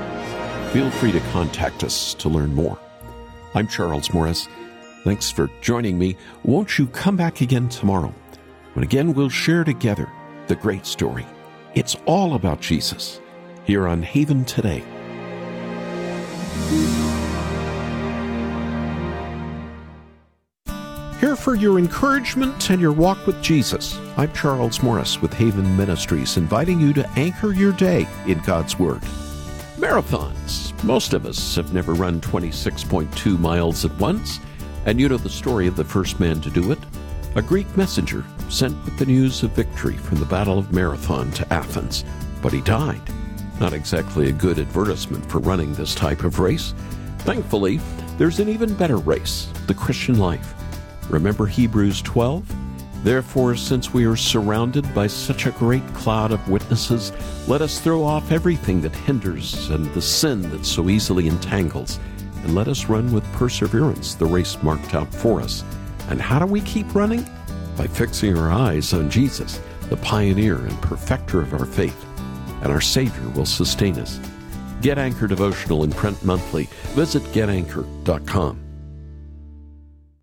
Feel 0.73 0.91
free 0.91 1.13
to 1.13 1.21
contact 1.31 1.85
us 1.85 2.13
to 2.15 2.29
learn 2.29 2.53
more. 2.53 2.79
I'm 3.55 3.69
Charles 3.69 4.13
Morris. 4.13 4.49
Thanks 5.05 5.31
for 5.31 5.49
joining 5.61 5.99
me. 5.99 6.17
Won't 6.43 6.79
you 6.79 6.89
come 6.89 7.17
back 7.17 7.43
again 7.43 7.69
tomorrow 7.69 8.13
when 8.75 8.83
again 8.83 9.15
we'll 9.15 9.29
share 9.29 9.63
together 9.63 10.11
the 10.49 10.57
great 10.57 10.85
story? 10.85 11.27
It's 11.77 11.95
all 12.07 12.35
about 12.35 12.61
Jesus 12.61 13.21
here 13.69 13.87
on 13.87 14.03
Haven 14.03 14.47
Today. 14.47 14.83
Here 21.21 21.37
for 21.37 21.55
your 21.55 21.79
encouragement 21.79 22.71
and 22.71 22.81
your 22.81 22.93
walk 22.93 23.27
with 23.27 23.43
Jesus. 23.43 24.01
I'm 24.17 24.33
Charles 24.33 24.83
Morris 24.83 25.21
with 25.21 25.35
Haven 25.35 25.77
Ministries, 25.77 26.39
inviting 26.39 26.81
you 26.81 26.95
to 26.95 27.07
anchor 27.11 27.53
your 27.53 27.73
day 27.73 28.09
in 28.27 28.39
God's 28.39 28.79
Word. 28.79 29.03
Marathons. 29.77 30.73
Most 30.83 31.13
of 31.13 31.27
us 31.27 31.57
have 31.57 31.75
never 31.75 31.93
run 31.93 32.23
26.2 32.23 33.39
miles 33.39 33.85
at 33.85 33.93
once, 33.99 34.41
and 34.87 34.99
you 34.99 35.11
know 35.11 35.19
the 35.19 35.29
story 35.29 35.67
of 35.67 35.77
the 35.77 35.85
first 35.85 36.19
man 36.19 36.41
to 36.41 36.49
do 36.49 36.73
it. 36.73 36.79
A 37.37 37.43
Greek 37.43 37.77
messenger 37.77 38.25
sent 38.49 38.83
with 38.87 38.99
the 38.99 39.05
news 39.05 39.43
of 39.43 39.51
victory 39.51 39.99
from 39.99 40.21
the 40.21 40.25
Battle 40.25 40.59
of 40.59 40.73
Marathon 40.73 41.31
to 41.33 41.53
Athens, 41.53 42.03
but 42.41 42.55
he 42.55 42.63
died. 42.63 43.03
Not 43.61 43.73
exactly 43.73 44.29
a 44.29 44.33
good 44.33 44.59
advertisement 44.59 45.29
for 45.31 45.39
running 45.41 45.75
this 45.75 45.95
type 45.95 46.25
of 46.25 46.39
race. 46.39 46.75
Thankfully, 47.21 47.81
there's 48.17 48.41
an 48.41 48.49
even 48.49 48.75
better 48.75 48.97
race 48.97 49.49
the 49.67 49.75
Christian 49.75 50.19
life. 50.19 50.55
Remember 51.11 51.47
Hebrews 51.47 52.03
12? 52.03 52.55
Therefore, 53.05 53.55
since 53.55 53.93
we 53.93 54.05
are 54.07 54.17
surrounded 54.17 54.93
by 54.95 55.07
such 55.07 55.47
a 55.47 55.53
great 55.53 55.87
cloud 55.95 56.33
of 56.33 56.49
witnesses, 56.49 57.13
let 57.47 57.63
us 57.63 57.79
throw 57.79 58.03
off 58.05 58.33
everything 58.33 58.81
that 58.81 58.95
hinders 58.95 59.71
and 59.71 59.87
the 59.95 60.03
sin 60.03 60.43
that 60.51 60.67
so 60.67 60.89
easily 60.89 61.29
entangles, 61.29 62.01
and 62.43 62.55
let 62.55 62.67
us 62.67 62.87
run 62.87 63.13
with 63.13 63.25
perseverance 63.35 64.15
the 64.15 64.27
race 64.27 64.61
marked 64.63 64.95
out 64.95 65.13
for 65.15 65.41
us. 65.41 65.65
And 66.09 66.21
how 66.21 66.39
do 66.39 66.47
we 66.47 66.61
keep 66.63 66.93
running? 66.95 67.25
By 67.77 67.87
fixing 67.87 68.37
our 68.37 68.51
eyes 68.51 68.93
on 68.93 69.11
Jesus, 69.11 69.61
the 69.89 69.97
pioneer 69.99 70.57
and 70.57 70.83
perfecter 70.83 71.41
of 71.41 71.55
our 71.55 71.67
faith, 71.67 72.05
and 72.63 72.73
our 72.73 72.81
Savior 72.81 73.29
will 73.31 73.47
sustain 73.47 73.99
us. 73.99 74.21
Get 74.81 74.99
Anchor 74.99 75.27
Devotional 75.27 75.85
in 75.85 75.91
print 75.91 76.23
monthly. 76.25 76.65
Visit 76.95 77.23
getanchor.com. 77.25 78.68